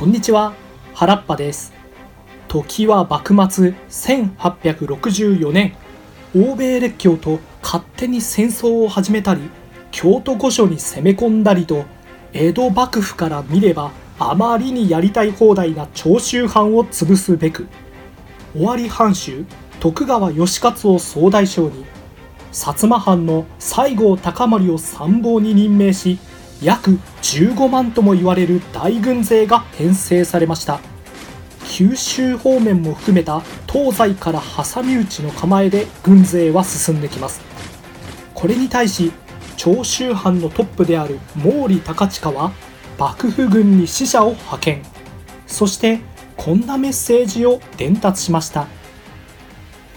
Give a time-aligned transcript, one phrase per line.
[0.00, 0.54] こんにちは。
[0.94, 1.74] 原っぱです。
[2.48, 5.76] 時は幕末1864年。
[6.34, 9.50] 欧米列強と勝手に戦争を始めたり
[9.90, 11.84] 京都御所に攻め込んだりと
[12.32, 17.68] 江戸幕府から見ればあまりにやりたい放題な長州藩を潰すべく
[18.56, 19.44] 尾張藩主
[19.80, 21.84] 徳川義勝を総大将に
[22.52, 26.18] 薩摩藩の西郷隆盛を参謀に任命し
[26.62, 30.80] 約15万とも言われる大軍勢が編成されました。
[31.66, 37.40] 九州方面も含めた東西から挟み撃ちの構えで軍勢は進んできます。
[38.34, 39.12] これに対し
[39.56, 42.52] 長州藩のトップである毛利高親は
[42.98, 44.82] 幕府軍に使者を派遣。
[45.46, 46.00] そして
[46.36, 48.66] こんなメッセージを伝達しました。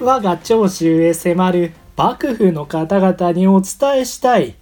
[0.00, 4.56] 我が長州へ迫る幕府の方々にお伝えしたい。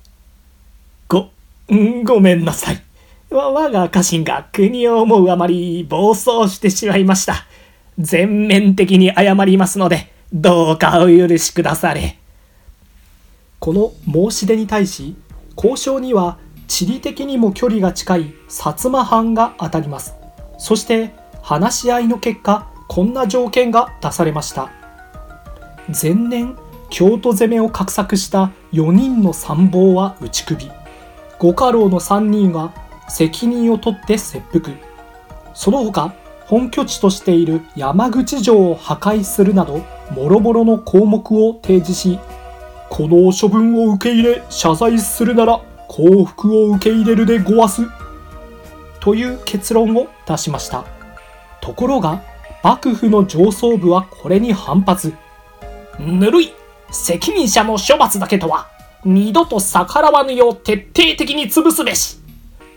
[1.09, 1.31] ご
[1.75, 2.83] んごめんなさい。
[3.31, 7.47] わ、我が家臣が国を思うあまり暴走してしまいました。
[7.99, 12.19] 全面的に謝りますので、どうかお許しくだされ。
[13.59, 13.93] この
[14.31, 15.17] 申し出に対し、
[15.57, 20.15] 交渉には地理的にも距離が近い薩摩藩が当たります。
[20.59, 21.11] そして
[21.43, 24.71] 話し合いの結果、こんな条件が出されました。
[25.89, 26.57] 前年、
[26.89, 30.80] 京都攻めを画策した4人の参謀は打ち首。
[31.41, 32.75] 五家老の3人が
[33.09, 34.77] 責任を取って切腹。
[35.55, 42.19] その他本拠地としている山口城を破壊するなどもろもろの項目を提示し
[42.91, 47.83] この処分を受け入れ謝罪するなら幸福を受け入れるでごわす。
[49.01, 50.85] という結論を出しました。
[51.63, 52.23] ところが
[52.63, 55.15] 幕府の上層部はこれに反発。
[55.99, 56.53] ぬるい
[56.91, 58.69] 責任者の処罰だけとは。
[59.05, 62.19] 二度と逆らわぬよう徹底的に潰すべし。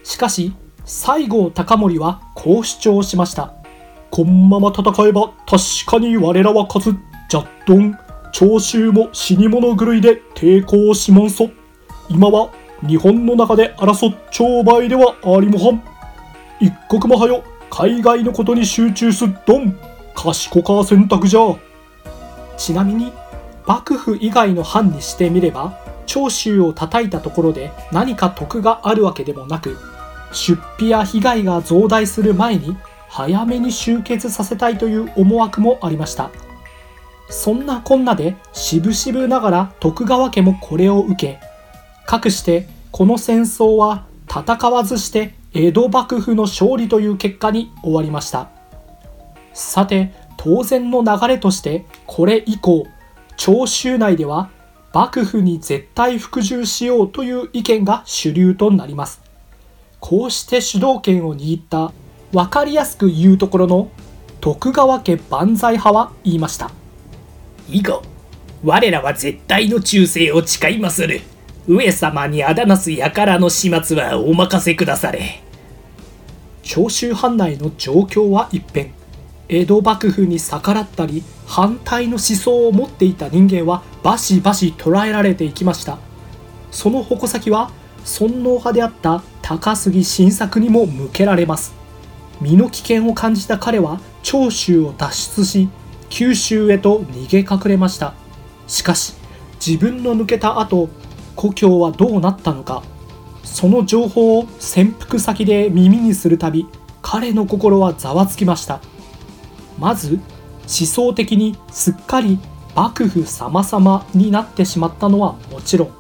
[0.04, 0.54] しかし、
[0.86, 3.54] 西郷隆盛はこう主張しました。
[4.10, 6.98] こんまま戦えば確かに我らは勝つ。
[7.30, 7.98] じゃっどん。
[8.32, 11.50] 長州も死に物狂いで抵抗しまんそ。
[12.10, 12.50] 今は
[12.88, 15.84] 日本の中で争っ商売ではありもはん。
[16.60, 19.78] 一刻もはよ海外のことに集中すっどん。
[20.16, 21.40] 賢か選択じゃ。
[22.58, 23.12] ちなみに
[23.66, 29.78] 幕府以外の藩にしてみれば長州を叩いたところで何か得があるわけでもなく
[30.32, 32.78] 出費や被害が増大する前に
[33.10, 36.32] 早めに終結させたいという思惑もありました。
[37.30, 41.40] そんなこんなで渋々ながら徳川家もこれを受け
[42.06, 48.50] かくしてこの戦争は戦わずして江戸幕府の勝利という結果に終わりました。
[49.54, 52.88] さて当然の流れとしてこれ以降
[53.38, 54.50] 長州内では
[54.94, 59.22] 幕府に絶対服従しようという意見が主流となります。
[60.00, 61.92] こうして主導権を握った
[62.32, 63.90] 分かりやすく言うところの
[64.40, 66.70] 徳川家万歳派は言いました。
[67.70, 68.04] 以後
[68.64, 71.22] 我らは絶対の忠誠を誓いまする。
[71.68, 75.42] 上様にあだなす輩の始末はお任せくだされ。
[76.62, 78.94] 長州藩内の状況は一変
[79.54, 86.00] 江戸幕府に逆らったり反対の思想を持っていた人間はバシバシ捕らえられていきました。
[86.72, 87.70] その矛先は
[88.04, 91.76] 尊皇派であった高杉晋作にも向けられます。
[92.42, 95.70] 身の危険を感じた彼は長州を脱出し
[96.10, 98.16] 九州へと逃げ隠れました。
[98.66, 99.14] しかし
[99.64, 100.90] 自分の抜けた後
[101.36, 102.82] 故郷はどうなったのか。
[103.44, 106.66] その情報を潜伏先で耳にするたび
[107.04, 108.82] 彼の心はざわつきました。
[109.78, 110.20] まず
[110.62, 112.40] 思想的にすっかり
[112.76, 115.92] 幕府様々になってしまったのはもちろん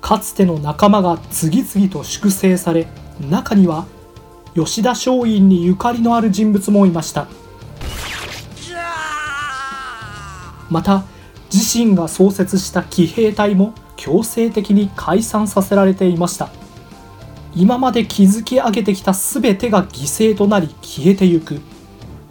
[0.00, 2.86] かつての仲間が次々と粛清され
[3.20, 3.86] 中には
[4.54, 7.26] 吉田松陰にゆかりのある人物もいました。
[10.70, 11.04] また
[11.52, 16.48] 自身が創設した騎兵隊も強制的に解散させられていました。
[17.54, 21.60] 今まで築き上げてきた全てが犠牲となり消えてゆく。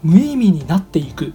[0.06, 1.34] 無意味になっていく。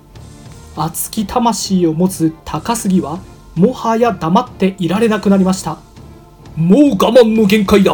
[0.77, 3.19] 熱き魂を持つ高杉は
[3.57, 5.79] もはや黙っていられなくなりました。
[6.55, 7.93] もう我慢の限界だ。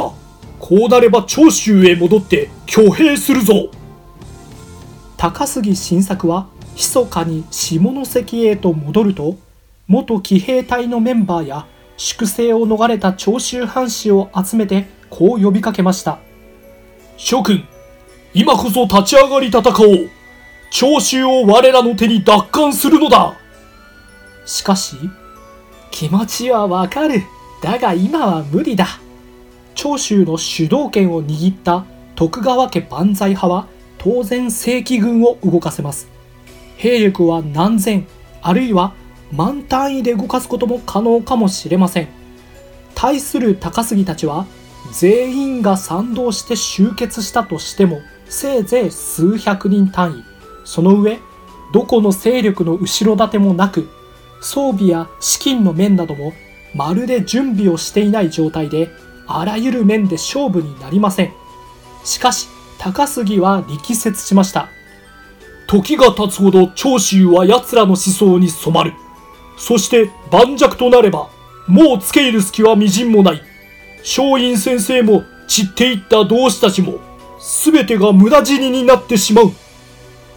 [0.58, 3.70] こうなれば長州へ戻って挙兵するぞ。
[5.17, 9.37] 高杉晋作は密かに下関へと戻ると
[9.88, 16.19] 元騎兵隊のメンバーや粛清を逃れた長州藩士を集めてこう呼びかけました。
[17.17, 17.64] 諸君
[18.34, 20.11] 今こそ立ち上がり戦おう。
[20.70, 23.38] 長州を我らの手に奪還するのだ
[24.44, 24.96] しかし、
[25.90, 27.22] 気持ちはわかる。
[27.62, 28.86] だが今は無理だ。
[29.76, 31.84] 長州の主導権を握った
[32.16, 33.68] 徳川家万歳派は
[33.98, 36.08] 当然正規軍を動かせます
[36.76, 38.06] 兵力は何千
[38.40, 38.94] あるいは
[39.32, 42.08] 万単位で動かすことも可能かもしれません
[42.94, 44.46] 対する高杉たちは
[44.92, 50.35] 全員が賛同して集結したとしてもせいぜい数百人単位
[50.66, 51.20] その上
[51.72, 53.88] どこの勢力の後ろ盾もなく
[54.42, 56.34] 装備や資金の面なども
[56.74, 58.90] まるで準備をしていない状態で
[59.26, 61.32] あらゆる面で勝負になりません。
[62.04, 62.48] しかし
[62.78, 64.68] 高杉は力説しました。
[65.66, 68.92] 時が経つほど長州は奴らの思想に染まる。
[69.56, 71.30] そして盤石となれば
[71.66, 73.42] もう付け入る隙はみじんもない。
[74.00, 76.98] 松陰先生も散っていった同志たちも
[77.64, 79.52] 全てが無駄死にになってしまう。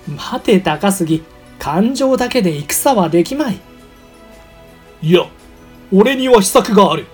[0.10, 1.24] 待て高杉
[1.60, 3.60] 感情だけで戦はできまい。
[5.02, 5.26] いや
[5.94, 7.06] 俺には秘策がある。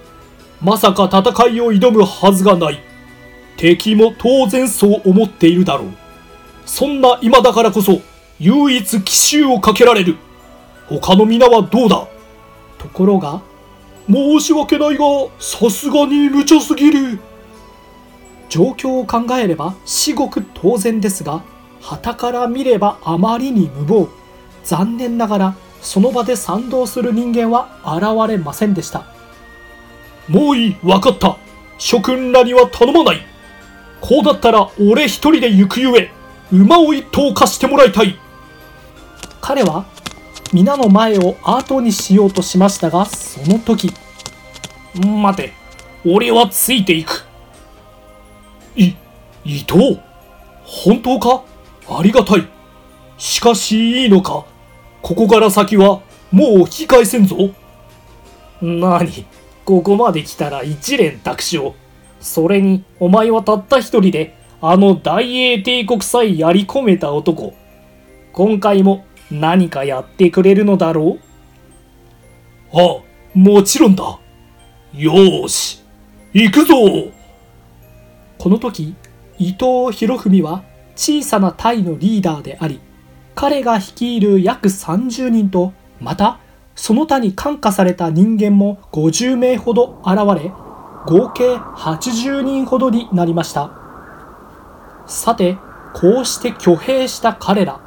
[0.62, 2.80] まさか戦いを挑むはずがない。
[3.58, 5.88] 敵も当然そう思っているだろう。
[6.66, 8.02] そんな今だからこそ
[8.40, 10.18] 唯一奇襲をかけられる。
[10.88, 12.08] 他の皆はどうだ？
[12.78, 13.42] ところが
[14.08, 15.06] 申し訳ないが
[15.40, 17.20] さすがに無茶すぎる。
[18.50, 21.44] 状況を考えれば至極当然ですが
[21.86, 24.10] 旗から見ればあまりに無謀。
[24.64, 29.06] 残念ながらその場で賛同する人間は現れませんでした。
[30.28, 31.38] もういい分かった。
[31.78, 33.20] 諸君らには頼まない。
[34.02, 36.12] こうだったら俺一人で行くゆえ
[36.52, 38.18] 馬を一頭貸してもらいたい。
[39.40, 39.86] 彼は
[40.52, 43.94] 皆の前を後にしようとしましたがその時
[44.96, 45.54] 待て
[46.04, 47.26] 俺はついていく。
[48.76, 48.96] い
[49.44, 50.00] 伊藤
[50.64, 51.44] 本当か？
[51.90, 52.48] ありがたい。
[53.18, 54.46] しかしいいのか。
[55.02, 56.02] ここから先は
[56.32, 57.38] もう引き返せんぞ。
[58.62, 59.26] 何？
[59.64, 61.74] ここまで来たら一連卓勝
[62.20, 67.54] それにお前はたった一人であの大英帝国さえやり込めた男。
[68.34, 71.18] 今回も何かやってくれるのだろ
[72.74, 72.78] う？
[72.78, 74.04] ああもちろんだ。
[74.94, 75.84] よーし。
[76.34, 76.76] 行くぞ。
[78.38, 78.96] この時
[79.38, 80.64] 伊藤博文は
[80.96, 82.80] 小さな隊のリーダーであり
[83.34, 86.40] 彼が率いる約30人とまた
[86.76, 90.52] その他に感化された人間も50名ほど現れ
[91.06, 93.86] 合計80人ほどになりました。
[95.08, 95.58] さて
[95.94, 97.80] こうして挙兵した彼ら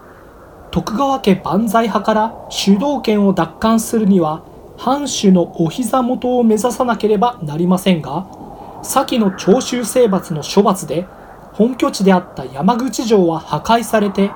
[0.70, 4.44] 徳川家万歳派から主導権を奪還するには
[4.76, 8.28] 藩主のお膝元を目指さなければなりませんが
[8.82, 11.06] 先の長州征伐の処罰で
[11.58, 14.30] 本拠地であった山口城は破壊されて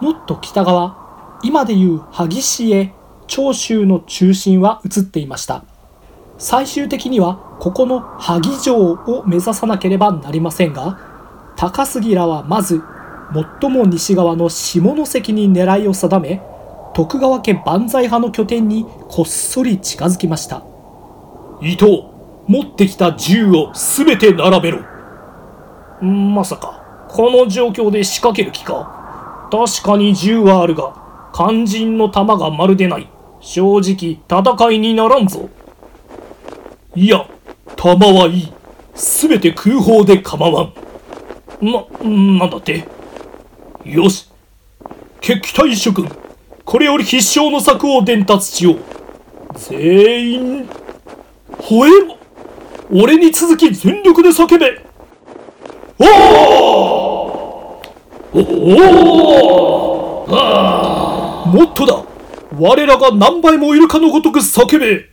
[0.00, 2.92] もっと北側今でいう萩市へ
[3.28, 5.62] 長州の中心は移っていました。
[6.36, 10.98] 最終的にはここの萩城を目指さなければなりませんが
[11.56, 12.82] 高杉らはまず
[13.60, 16.42] 最も西側の下関に狙いを定め
[16.92, 20.64] 徳川家万歳派の拠点にこっそり近づきました。
[21.62, 22.08] 伊藤
[22.48, 24.97] 持ってきた銃を全て並べろ。
[26.00, 27.06] まさか。
[27.08, 29.48] この状況で仕掛ける気か？
[29.50, 33.08] 確かに銃はあるが肝心の弾がまるでない。
[33.40, 35.48] 正直戦いにならんぞ。
[36.94, 37.26] いや
[37.76, 38.52] 弾はいい。
[38.94, 40.72] 全て空砲で構わん。
[41.60, 42.86] な、なんだって？
[43.84, 44.28] よし。
[45.20, 46.08] 決起隊諸君
[46.64, 48.78] これより必勝の策を伝達しよう。
[49.54, 50.68] 全員
[51.52, 52.18] 吠えろ。
[52.90, 54.87] 俺に続き全力で叫べ。
[56.00, 56.08] おお
[58.32, 58.40] お
[61.44, 62.04] おもっとだ
[62.58, 65.08] 我らが何倍もいるかのごとく叫べ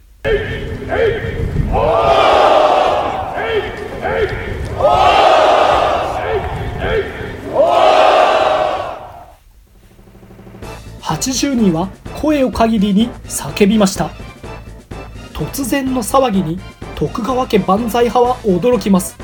[11.02, 11.90] 80人は
[12.22, 14.12] 声を限りに叫びました
[15.34, 16.60] 突然の騒ぎに
[16.96, 19.15] 徳川家万歳派は驚きます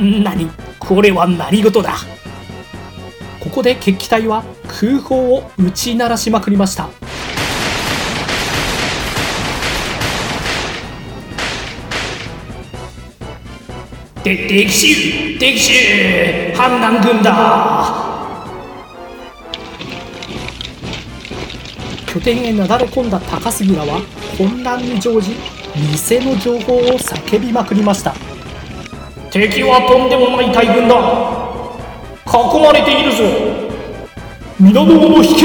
[0.00, 1.94] な、にこれは何事だ？
[3.38, 6.88] ここで決起隊は空砲を打ち鳴らしまくりました。
[14.22, 18.08] で、敵襲敵襲反乱軍だ。
[22.06, 24.02] 拠点へなだれ込んだ高杉らは
[24.36, 25.30] 混乱に乗じ
[25.76, 28.14] 偽の情報を叫びまくりました。
[29.30, 30.96] 敵はとんでもない大軍だ。
[32.26, 33.22] 囲まれているぞ。
[34.58, 35.44] 皆の者引け。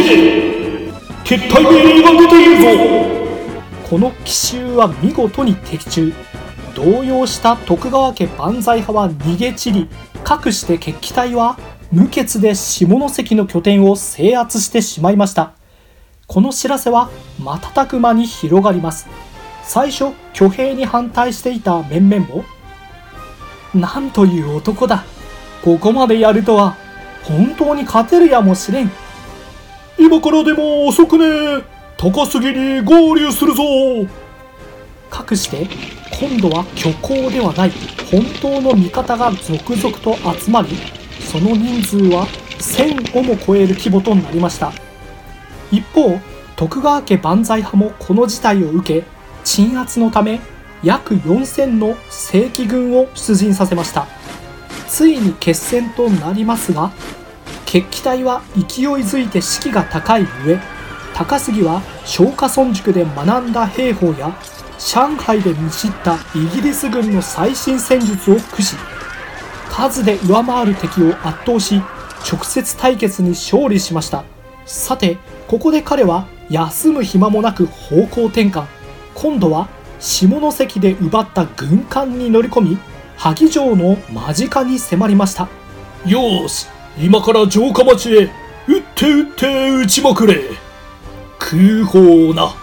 [1.24, 3.56] 撤退命令が出ているぞ。
[3.88, 6.12] この奇襲は見事に的中。
[6.74, 9.88] 動揺した徳川家万歳派は逃げ散り
[10.24, 11.58] かくして決起隊は
[11.92, 15.54] 無血で下関の拠点を制圧してしまいました。
[16.26, 19.08] この知らせは瞬く間に広がります。
[19.62, 22.44] 最初挙兵に反対していた面々も
[23.76, 25.04] なんという男だ。
[25.64, 26.78] ここまでやるとは
[27.24, 28.92] 本当に勝てるやもしれん。
[29.98, 31.64] 今からでも遅くね
[31.98, 33.64] 高杉に合流するぞ。
[35.10, 35.68] かくして
[36.20, 37.72] 今度は虚構ではない
[38.12, 40.70] 本当の味方が続々と集まり
[41.20, 42.28] その人数は
[42.60, 44.72] 1000をも超える規模となりました。
[45.72, 46.20] 一方
[46.56, 49.08] 徳川家万歳派もこの事態を受け
[49.44, 50.40] 鎮圧のため
[50.84, 54.08] 約4000の正規軍を出陣させました。
[54.88, 56.92] ついに決戦となりますが
[57.66, 60.60] 決起隊は勢いづいて士気が高い上
[61.14, 64.36] 高杉は松下村塾で学んだ兵法や
[64.78, 68.76] 上海で見知ったイギリス軍の最新戦術を駆使。
[69.70, 71.82] 数で上回る敵を圧倒し
[72.32, 74.24] 直接対決に勝利しました。
[74.66, 75.18] さて
[75.48, 78.66] ここで彼は休む暇もなく方向転換。
[79.14, 79.70] 今度は
[80.06, 82.78] 下関で奪った軍艦に乗り込み
[83.18, 85.50] 萩城の間近に迫りました
[86.06, 86.68] よし
[87.00, 88.30] 今から城下町へ
[88.68, 90.42] 撃って撃って撃ちまくれ
[91.40, 92.54] 空砲な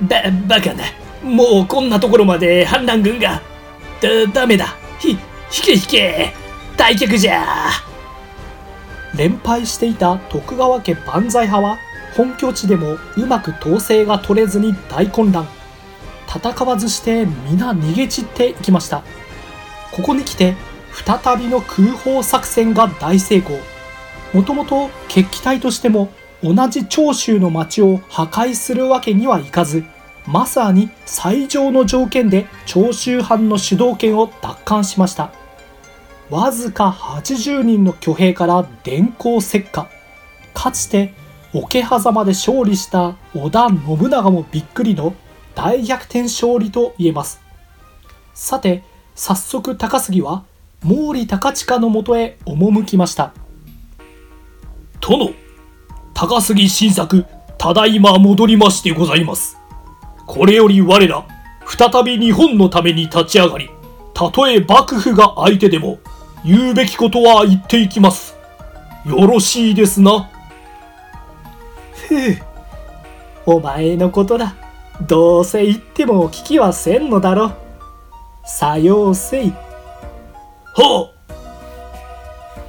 [0.00, 0.84] ば、バカな。
[1.22, 3.42] もうこんなところまで反乱軍が。
[4.00, 4.76] だ、ダメだ。
[4.98, 5.18] ひ、引
[5.64, 6.45] け引け。
[6.76, 7.70] 退却じゃ。
[9.16, 11.78] 連敗していた徳川家万歳派は
[12.16, 15.46] 本拠地でもうまく統制が取れずに大混乱。
[16.28, 19.02] 戦わずして皆逃げ散っていきました。
[19.92, 20.54] ここに来て
[20.92, 23.58] 再びの空砲作戦が大成功。
[24.32, 26.10] もともと決起隊としても
[26.42, 29.84] 同じ長州の町を破壊するわけにはいかず。
[30.26, 35.45] まさに最上の条件で長州藩の主導権を奪還しました。
[36.28, 39.88] わずか80人の挙兵から電光石火。
[40.54, 41.14] かつて
[41.52, 45.14] 桶狭間で勝利した織田信長もびっくりの
[45.54, 47.40] 大逆転勝利と言えます。
[48.34, 48.82] さて
[49.14, 50.44] 早速高杉は
[50.82, 53.32] 毛利高親のもとへ赴きました。
[55.00, 55.30] 殿
[56.12, 57.24] 高杉晋作
[57.56, 59.56] ただいま戻りましてございます。
[60.26, 61.24] これより我ら
[61.66, 63.70] 再び日本のために立ち上がり
[64.12, 65.98] たとえ幕府が相手でも
[66.44, 68.36] 言うべきことは言っていきます。
[69.04, 70.30] よろしいですな。
[72.08, 72.36] ふう。
[73.46, 74.54] お前のことだ。
[75.00, 77.52] どうせ言っても聞きはせんのだろ
[78.44, 79.50] さようせい。
[80.74, 81.12] は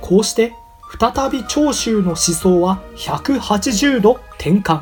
[0.01, 0.53] こうして
[1.00, 4.81] 再び長州の思想は180度転換。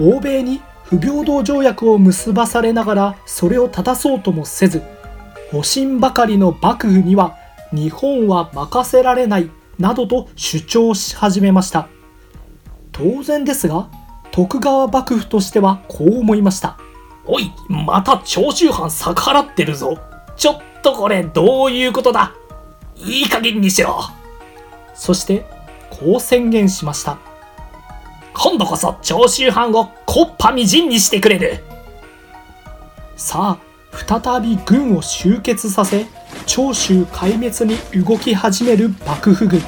[0.00, 4.82] 欧米に不平等条約を結ばされながらそれを正そうともせず
[5.50, 7.36] 保身ばかりの幕府には
[7.76, 11.88] 日本は任せられないなどと主張し始めました
[12.90, 13.90] 当然ですが
[14.32, 16.78] 徳川幕府としてはこう思いました
[17.28, 19.98] おい、また長州藩逆払ってるぞ。
[20.36, 22.32] ちょっとこれどういうことだ
[22.94, 24.00] いい加減にしろ。
[24.94, 25.44] そして
[25.90, 27.18] こう宣言しました
[28.32, 31.64] 今度こそ長州藩を木っ端みじんにしてくれる。
[33.16, 36.06] さあ再び軍を集結させ
[36.46, 39.60] 長州壊滅に動き始める幕府軍。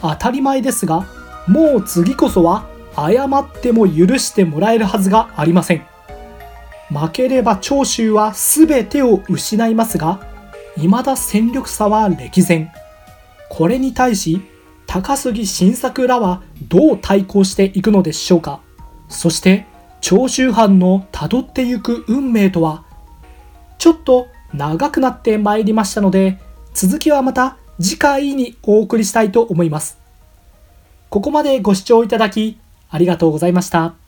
[0.00, 1.06] 当たり前ですが
[1.46, 5.86] もう次こそは謝っても許してもらえるはずがありません。
[6.88, 10.20] 負ければ長州は全てを失いますが
[10.76, 12.72] 未だ戦力差は歴然。
[13.48, 14.40] これに対し
[14.86, 18.60] 高杉晋作らはどう対抗していくのでしょうか。
[19.08, 19.66] そして
[20.00, 22.84] 長州藩のたどってゆく運命とは
[23.78, 26.38] ちょっと長くなってまいりましたので
[26.74, 29.98] 続きはまた次回にお送りしたいと思います
[31.10, 32.58] ここまでご視聴いただき
[32.90, 34.01] ありがとうございました。